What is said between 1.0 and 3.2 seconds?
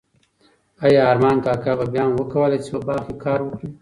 ارمان کاکا به بیا هم وکولای شي په باغ کې